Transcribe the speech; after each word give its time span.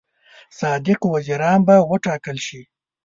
صادق 0.59 0.99
وزیران 1.13 1.59
به 1.67 1.75
وټاکل 1.89 2.37
شي. 2.47 2.61